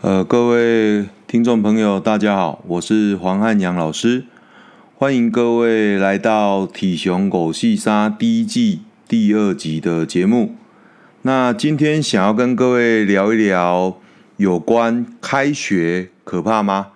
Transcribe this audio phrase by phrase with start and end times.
[0.00, 4.26] 呃，各位听众朋友，大家好，我是黄汉阳老师，
[4.94, 10.54] 欢迎各位来到《体熊狗细沙》第一季第二集的节目。
[11.22, 13.98] 那今天想要跟各位聊一聊
[14.36, 16.92] 有关开学可怕吗？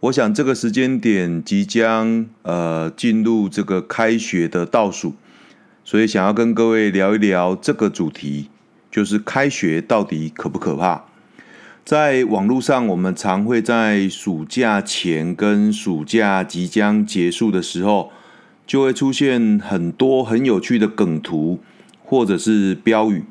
[0.00, 5.12] 我想这个时间点即将呃进入这个开学的倒数，
[5.84, 8.48] 所以想要跟各位聊一聊这个主题，
[8.90, 11.04] 就是开学到底可不可怕？
[11.88, 18.12] 在网络上，我们常会在暑假前跟暑假即将结束的时候，
[18.66, 21.60] 就会出现很多很有趣的梗图，
[22.04, 23.24] 或者是标语，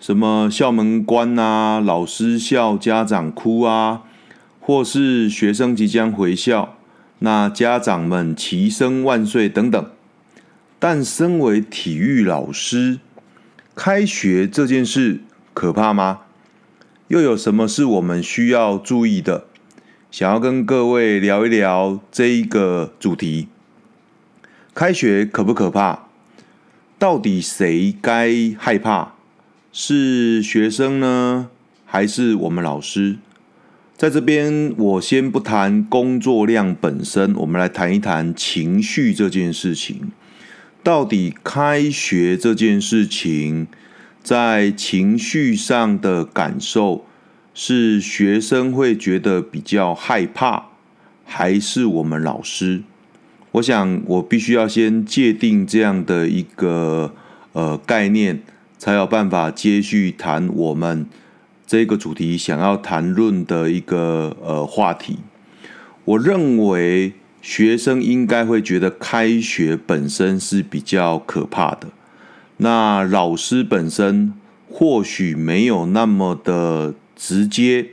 [0.00, 4.04] 什么校门关啊，老师笑，家长哭啊，
[4.58, 6.78] 或是学生即将回校，
[7.18, 9.90] 那家长们齐声万岁等等。
[10.78, 13.00] 但身为体育老师，
[13.74, 15.20] 开学这件事
[15.52, 16.20] 可怕吗？
[17.12, 19.44] 又有什么是我们需要注意的？
[20.10, 23.48] 想要跟各位聊一聊这一个主题：
[24.74, 26.06] 开学可不可怕？
[26.98, 29.12] 到底谁该害怕？
[29.70, 31.50] 是学生呢，
[31.84, 33.18] 还是我们老师？
[33.98, 40.12] 在这边，我先不谈工作量本身，我们来谈一谈情绪这件事情。
[40.82, 43.66] 到底开学这件事情，
[44.22, 47.04] 在情绪上的感受，
[47.54, 50.68] 是学生会觉得比较害怕，
[51.24, 52.82] 还是我们老师？
[53.52, 57.14] 我想我必须要先界定这样的一个
[57.52, 58.42] 呃概念，
[58.78, 61.06] 才有办法接续谈我们
[61.66, 65.18] 这个主题想要谈论的一个呃话题。
[66.04, 71.88] 我认为学生应该会觉得开学本身是比较可怕的。
[72.56, 74.32] 那老师本身
[74.70, 77.90] 或许没有那么的直接，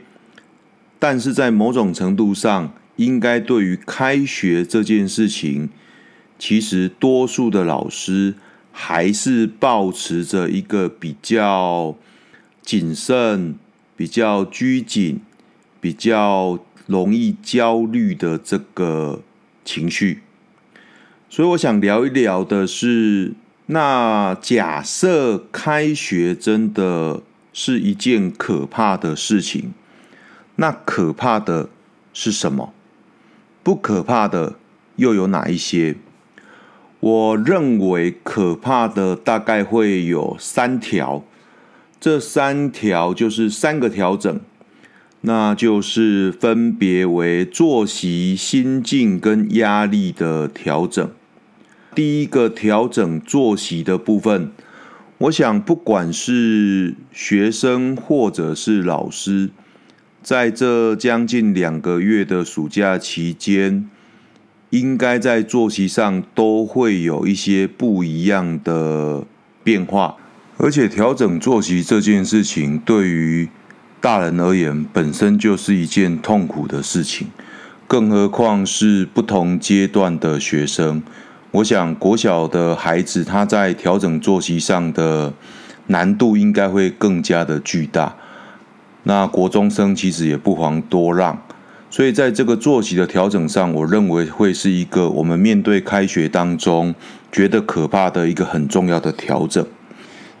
[0.98, 5.70] 但是在某种程度上，应该对于开学这件事情，
[6.36, 8.34] 其实多数的老师
[8.72, 11.96] 还是抱持着一个比较
[12.60, 13.54] 谨慎、
[13.96, 15.20] 比较拘谨、
[15.80, 19.22] 比较容易焦虑的这个
[19.64, 20.22] 情绪。
[21.28, 23.34] 所以，我想聊一聊的是。
[23.72, 27.22] 那假设开学真的
[27.52, 29.72] 是一件可怕的事情，
[30.56, 31.68] 那可怕的
[32.12, 32.72] 是什么？
[33.62, 34.56] 不可怕的
[34.96, 35.96] 又有哪一些？
[37.00, 41.24] 我认为可怕的大概会有三条，
[41.98, 44.40] 这三条就是三个调整，
[45.22, 51.10] 那就是分别为作息、心境跟压力的调整。
[51.94, 54.52] 第一个调整作息的部分，
[55.20, 59.50] 我想不管是学生或者是老师，
[60.22, 63.86] 在这将近两个月的暑假期间，
[64.70, 69.26] 应该在作息上都会有一些不一样的
[69.62, 70.16] 变化。
[70.56, 73.50] 而且调整作息这件事情，对于
[74.00, 77.28] 大人而言，本身就是一件痛苦的事情，
[77.86, 81.02] 更何况是不同阶段的学生。
[81.52, 85.32] 我想国小的孩子，他在调整作息上的
[85.88, 88.14] 难度应该会更加的巨大。
[89.02, 91.42] 那国中生其实也不遑多让，
[91.90, 96.94] 所以在这个作息的调整上，我认为会是一个我们面对开学当中
[97.32, 99.66] 觉得可怕的一个很重要的调整。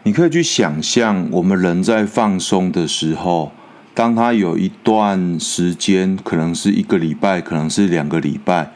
[0.04, 3.50] 你可以去想象，我们人在放松的时候，
[3.94, 8.72] 当他有一段时间，可能是一个礼拜，可能是两个礼拜。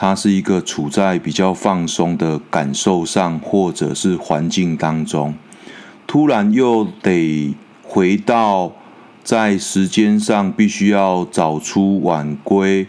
[0.00, 5.34] 他是一个处在比较放松的感受上，或者是环境当中，
[6.06, 8.72] 突然又得回到
[9.22, 12.86] 在时间上必须要早出晚归，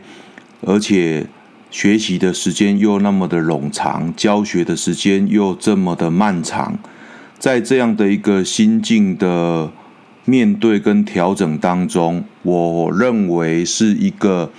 [0.62, 1.28] 而且
[1.70, 6.80] 学习的时间又那么的冗长，教学的时间又这么的漫长，
[7.38, 9.70] 在这样的一个心境的
[10.24, 14.50] 面对跟调整当中，我认为是一个。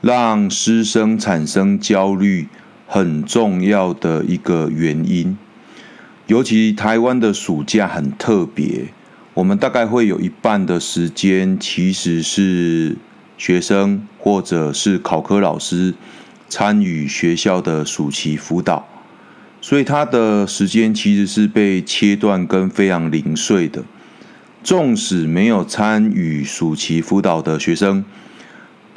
[0.00, 2.46] 让师生产生焦虑
[2.86, 5.36] 很重要的一个原因，
[6.26, 8.86] 尤其台湾的暑假很特别，
[9.34, 12.96] 我们大概会有一半的时间其实是
[13.36, 15.94] 学生或者是考科老师
[16.48, 18.88] 参与学校的暑期辅导，
[19.60, 23.82] 所以他的时间其实是被切断跟非常零碎的。
[24.62, 28.04] 纵使没有参与暑期辅导的学生，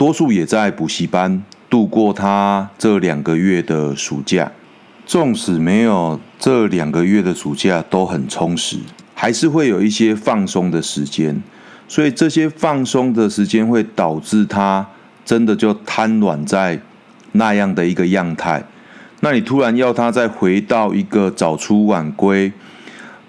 [0.02, 4.52] 多数也在补习班度过他这两个月的暑假，
[5.06, 8.80] 纵使没有这两个月的暑假都很充实，
[9.14, 11.40] 还是会有一些放松的时间。
[11.88, 14.84] 所以这些放松的时间会导致他
[15.24, 16.82] 真的就瘫软在
[17.34, 18.64] 那样的一个样态。
[19.20, 22.52] 那你突然要他再回到一个早出晚归，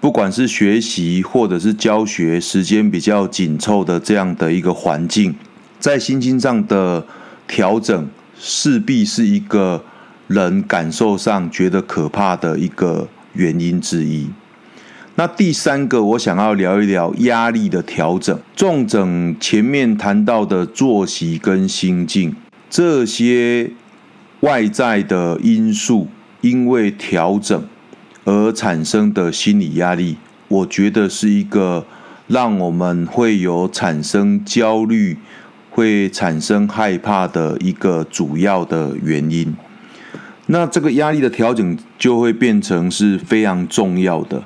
[0.01, 5.35] 不管是学习或者是教学时间比较紧凑的这样的一个环境，
[5.83, 7.05] 在心境上的
[7.45, 8.07] 调整，
[8.39, 9.83] 势必是一个
[10.27, 14.29] 人感受上觉得可怕的一个原因之一。
[15.15, 18.39] 那第三个，我想要聊一聊压力的调整。
[18.55, 22.33] 重整前面谈到的作息跟心境，
[22.69, 23.69] 这些
[24.39, 26.07] 外在的因素，
[26.39, 27.61] 因为调整
[28.23, 30.15] 而产生的心理压力，
[30.47, 31.85] 我觉得是一个
[32.27, 35.17] 让我们会有产生焦虑、
[35.73, 39.55] 会产生害怕的一个主要的原因。
[40.45, 44.43] 那这个压力的调整就会变成是非常重要的。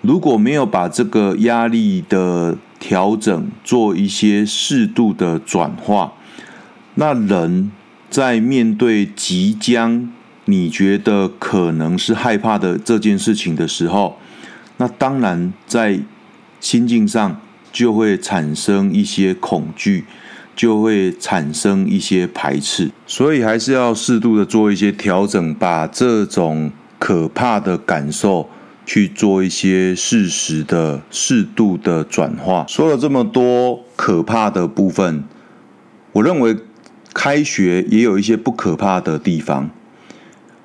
[0.00, 6.12] 如果没有把这个压力的调整做一些适度的转化，
[6.94, 7.70] 那人
[8.08, 10.10] 在面对即将
[10.46, 14.18] 你觉得可能是害怕的这件事情的时候，
[14.78, 16.00] 那当然在
[16.60, 17.40] 心境上
[17.72, 20.04] 就会产生一些恐惧，
[20.54, 28.48] 就会产生一些排斥，所以还是要适度的做一些调整，把这种可怕的感受。
[28.84, 32.66] 去做一些适时的、适度的转化。
[32.66, 35.22] 说了这么多可怕的部分，
[36.10, 36.56] 我认为
[37.14, 39.70] 开学也有一些不可怕的地方。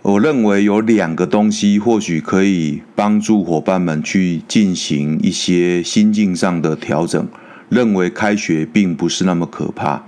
[0.02, 7.28] 我认为有两个东西或许可以帮助伙伴们去进行一些心境上的调整，
[7.70, 10.04] 认为开学并不是那么可怕。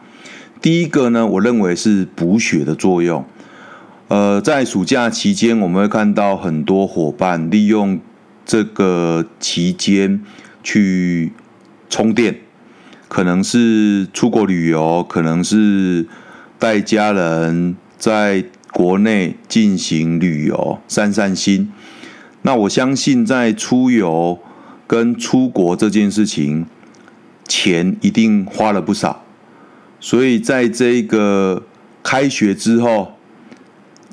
[0.61, 3.25] 第一个呢，我认为是补血的作用。
[4.09, 7.99] 呃，在暑假期间，我们会看到很多伙伴利用
[8.43, 10.21] 这个期间
[10.63, 11.31] 去
[11.89, 12.39] 充电，
[13.07, 16.07] 可能是出国旅游，可能是
[16.57, 21.71] 带家人在国内进行旅游，散散心。
[22.41, 24.39] 那我相信，在出游
[24.87, 26.65] 跟出国这件事情，
[27.49, 29.25] 钱一定花了不少，
[29.99, 31.63] 所以在这个
[32.01, 33.15] 开学之后。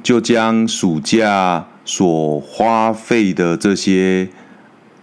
[0.03, 4.29] 就将暑假所花费的这些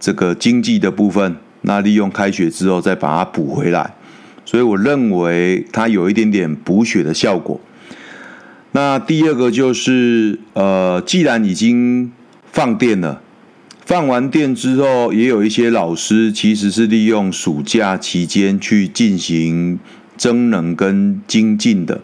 [0.00, 3.94] 这个经济的部分，那利用开学之后再把它补回来，
[4.46, 7.60] 所以我认为它有一点点补血的效果。
[8.72, 12.10] 那第二个就是，呃，既然已经
[12.50, 13.20] 放电了，
[13.84, 19.78] 放完电之后，也有一些老师其实是利用暑假期间去进行
[20.16, 22.00] 增能跟精进的，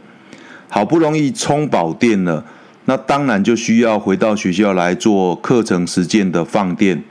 [0.69, 2.45] 好不容易充饱电了。
[2.85, 7.03] 那当然就需要回到学校来做课程实践的放电，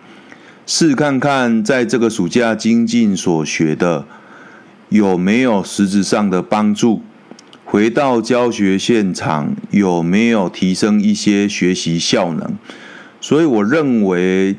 [0.68, 4.06] 试看看在这个暑假精进所学的
[4.90, 7.02] 有没有实质上的帮助，
[7.66, 12.56] 回到教学现场有没有提升一些学习效能。
[13.22, 14.56] 所以我认为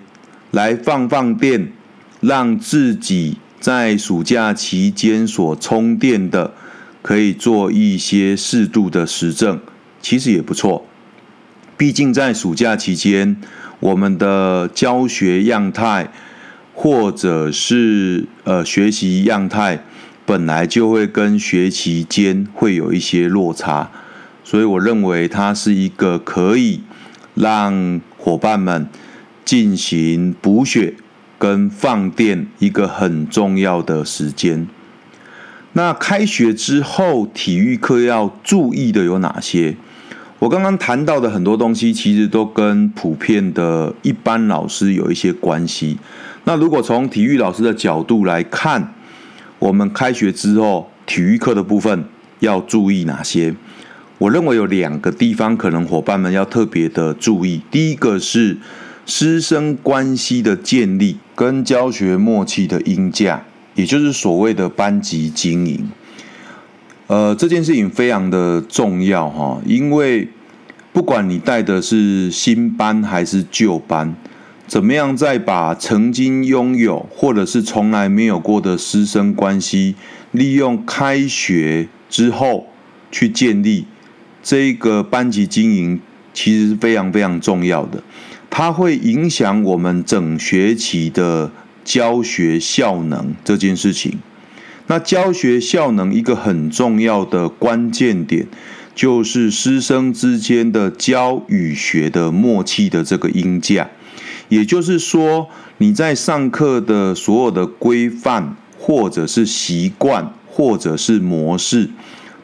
[0.50, 1.72] 来放放电，
[2.20, 6.52] 让自己在暑假期间所充电的，
[7.02, 9.60] 可以做一些适度的实证，
[10.00, 10.84] 其实也不错。
[11.76, 13.36] 毕竟在暑假期间，
[13.80, 16.12] 我们的教学样态
[16.74, 19.82] 或者是呃学习样态
[20.26, 23.90] 本来就会跟学期间会有一些落差，
[24.44, 26.82] 所以我认为它是一个可以
[27.34, 28.86] 让伙伴们
[29.44, 30.94] 进行补血
[31.38, 34.68] 跟放电一个很重要的时间。
[35.72, 39.76] 那开学之后，体育课要注意的有哪些？
[40.38, 45.98] 我刚刚谈到的很多东西，其实都跟普遍的一般老师有一些关系。
[46.44, 48.94] 那如果从体育老师的角度来看，
[49.58, 52.04] 我们开学之后体育课的部分
[52.40, 53.54] 要注意哪些？
[54.20, 57.62] 我认为有两个地方可能伙伴们要特别的注意。
[57.70, 58.58] 第一个是
[59.06, 63.42] 师生关系的建立跟教学默契的鹰架，
[63.74, 65.90] 也就是所谓的班级经营。
[67.06, 70.28] 呃，这件事情非常的重要哈，因为
[70.92, 74.14] 不管你带的是新班还是旧班，
[74.66, 79.94] 怎么样再把曾经拥有或者是从来没有过的师生关系，
[80.30, 82.66] 利用开学之后
[83.10, 83.86] 去建立
[84.42, 86.00] 这个班级经营，
[86.32, 88.02] 其实是非常非常重要的，
[88.48, 91.50] 它会影响我们整学期的
[91.84, 94.18] 教学效能这件事情。
[94.86, 98.46] 那教学效能一个很重要的关键点，
[98.94, 103.88] 就是师生之间的教与学的默契的这个音架。
[104.48, 111.88] 也就是说，你在上课的所有的规范或者是习惯，或者是模式，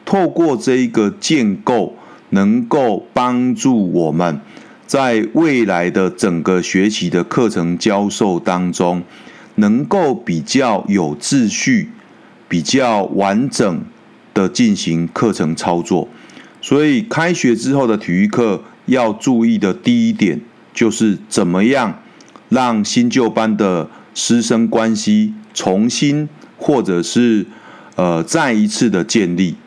[0.07, 1.93] 透过这一个建构，
[2.29, 4.39] 能够帮助我们
[4.85, 9.03] 在未来的整个学期的课程教授当中，
[9.55, 11.89] 能够比较有秩序、
[12.47, 13.81] 比较完整
[14.33, 16.07] 的进行课程操作。
[16.61, 20.39] 所以，开学之后的体育课要注意的第一点，
[20.73, 22.01] 就是怎么样
[22.47, 27.45] 让新旧班的师生关系重新，或者是
[27.95, 29.57] 呃再一次的建立。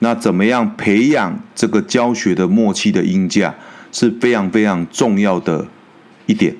[0.00, 3.54] 那怎么样培养这个教学的默契的音架，
[3.90, 5.66] 是非常非常重要的
[6.26, 6.54] 一点。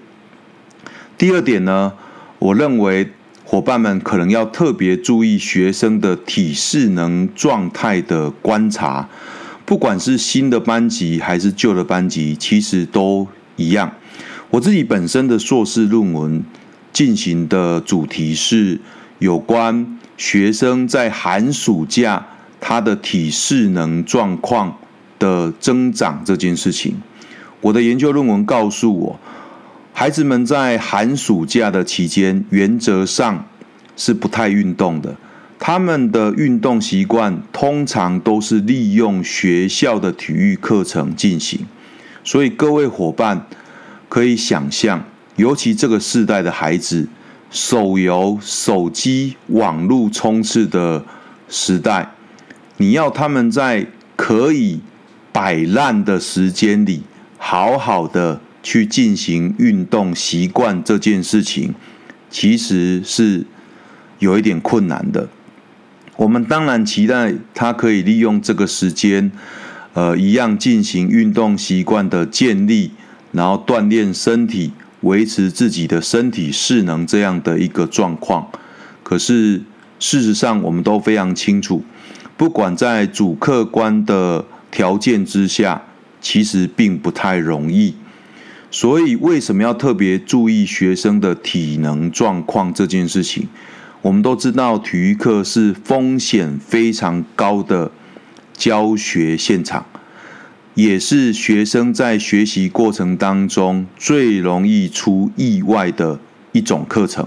[1.17, 1.93] 第二点呢，
[2.39, 3.11] 我认为
[3.45, 9.09] 伙伴们可能要特别注意学生的体适能状态的观察，
[9.65, 13.27] 不管是新的班级还是旧的班级，其实都
[13.57, 13.93] 一样。
[14.51, 16.43] 我自己本身的硕士论文
[16.93, 18.81] 进行的主题是
[19.19, 22.27] 有关学生在寒暑假
[22.61, 24.77] 他的体适能状况
[25.19, 26.95] 的增长这件事情。
[27.61, 29.21] 我的研究论文告诉我，
[29.93, 33.45] 孩子们在寒暑假的期间原则上
[33.97, 35.17] 是不太运动的，
[35.59, 41.67] 他们的运动习惯通常都是利用学校的体育课程进行，
[42.23, 43.47] 所以各位伙伴。
[44.11, 45.05] 可以想象，
[45.37, 47.07] 尤其这个世代的孩子，
[47.51, 51.05] 手游、手机、网络充斥的
[51.51, 52.09] 时代，
[52.79, 54.81] 你要他们在可以
[55.31, 57.03] 摆烂的时间里，
[57.37, 61.75] 好好的去进行运动习惯这件事情，
[62.31, 63.45] 其实是
[64.19, 65.29] 有一点困难的。
[66.17, 69.31] 我们当然期待他可以利用这个时间，
[69.93, 72.93] 呃，一样进行运动习惯的建立。
[73.31, 78.49] 然后锻炼身体，维持自己的身体势能这样的一个状况。
[79.03, 79.61] 可是
[80.01, 81.85] 事实上，我们都非常清楚，
[82.39, 85.83] 不管在主客观的条件之下，
[86.21, 87.97] 其实并不太容易。
[88.71, 93.49] 所以，为什么要特别注意学生的体能状况这件事情？
[94.03, 97.91] 我们都知道，体育课是风险非常高的
[98.53, 99.85] 教学现场。
[100.75, 106.21] 也是学生在学习过程当中最容易出意外的
[106.53, 107.27] 一种课程，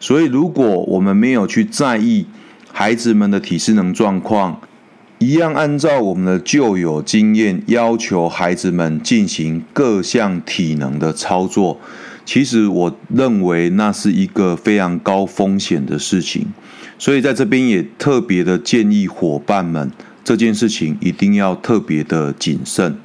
[0.00, 2.26] 所以如果我们没有去在意
[2.78, 4.60] 孩子们的体适能状况，
[5.16, 11.80] 一样按照我们的旧有经验要求孩子们进行各项体能的操作，
[12.26, 16.48] 其实我认为那是一个非常高风险的事情，
[16.98, 19.90] 所以在这边也特别的建议伙伴们。
[20.22, 22.98] 这件事情一定要特别的谨慎，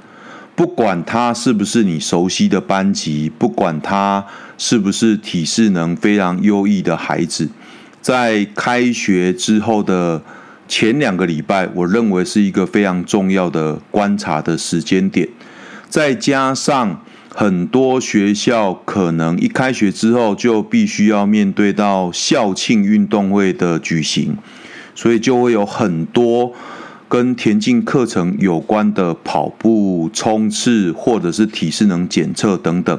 [0.53, 4.25] 不管他是不是你熟悉的班级，不管他
[4.57, 7.47] 是不是体适能非常优异的孩子，
[8.01, 10.21] 在开学之后的
[10.67, 15.27] 前两个礼拜，我认为是一个非常重要的观察的时间点。
[15.89, 24.37] 再加上很多学校可能一开学之后就必须要面对到校庆运动会的举行，
[24.95, 26.53] 所以就会有很多。
[27.09, 32.97] 跟田径课程有关的跑步、冲刺，或者是体适能检测等等，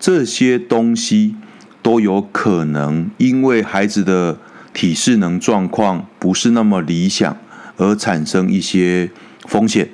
[0.00, 1.36] 这些东西
[1.84, 4.38] 都有可能因为孩子的
[4.72, 7.36] 体适能状况不是那么理想
[7.76, 9.10] 而产生一些
[9.46, 9.86] 风险。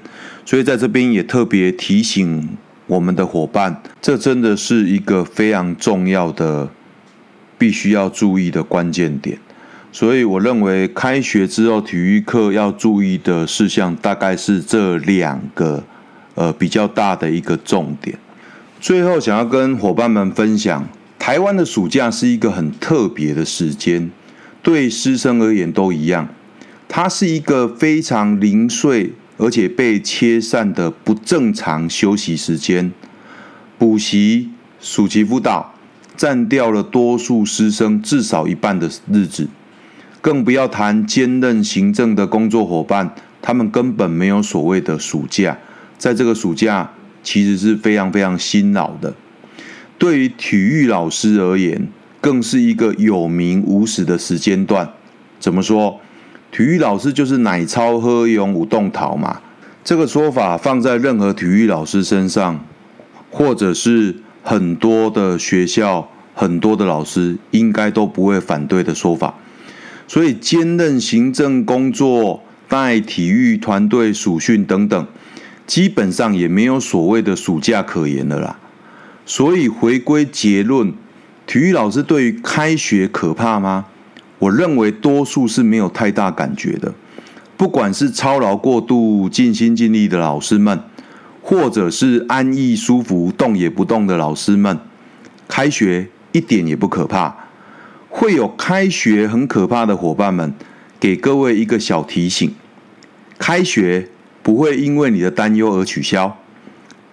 [0.47, 2.49] 所以在这边也特别提醒
[2.87, 6.71] 我们的伙伴，这真的是一个非常重要的、
[7.59, 9.37] 必须要注意的关键点。
[9.91, 15.83] 所以我认为开学之后体育课要注意的事项大概是这两个，
[16.37, 18.17] 呃，比较大的一个重点。
[18.81, 20.89] 最后想要跟伙伴们分享，
[21.21, 24.11] 台湾的暑假是一个很特别的时间，
[24.63, 26.27] 对师生而言都一样，
[26.89, 32.91] 它是一个非常零碎而且被切散的不正常休息时间，
[33.77, 34.49] 补习、
[34.81, 35.75] 暑期辅导
[36.17, 39.47] 占掉了多数师生至少一半的日子。
[40.23, 45.59] 更不要谈兼任行政的工作伙伴，他们根本没有所谓的暑假，
[45.99, 46.91] 在这个暑假
[47.23, 49.15] 其实是非常非常辛劳的。
[50.01, 51.87] 对于体育老师而言，
[52.23, 54.89] 更是一个有名无实的时间段。
[55.39, 56.01] 怎么说？
[56.51, 59.43] 体育老师就是奶超喝勇舞动逃嘛？
[59.85, 62.65] 这个说法放在任何体育老师身上，
[63.31, 69.35] 或者是很多的学校、很多的老师，应该都不会反对的说法。
[70.09, 75.07] 所以兼任行政工作、带体育团队、暑训等等，
[75.67, 78.59] 基本上也没有所谓的暑假可言了啦。
[79.25, 80.93] 所以回归结论，
[81.47, 83.87] 体育老师对于开学可怕吗？
[84.39, 86.95] 我认为多数是没有太大感觉的。
[87.57, 90.83] 不管是操劳过度、尽心尽力的老师们，
[91.43, 94.79] 或者是安逸舒服、动也不动的老师们，
[95.47, 97.37] 开学一点也不可怕。
[98.09, 100.55] 会有开学很可怕的伙伴们，
[100.99, 102.55] 给各位一个小提醒：
[103.39, 104.09] 开学
[104.43, 106.39] 不会因为你的担忧而取消。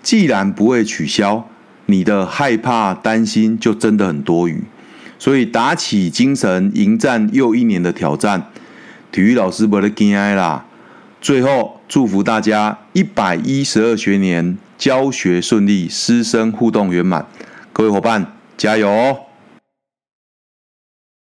[0.01, 1.49] 既然不会取消，
[1.87, 4.63] 你的害怕、担心就真的很多余。
[5.19, 8.51] 所以打起精神，迎战又一年的挑战。
[9.11, 10.63] 体育老师不得惊哀啦！
[11.19, 17.25] 最后祝福大家一百一十二学年教学顺利，师生互动圆满。
[17.73, 19.17] 各位伙伴加油哦！